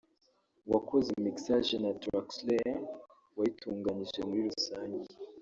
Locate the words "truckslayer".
2.01-2.77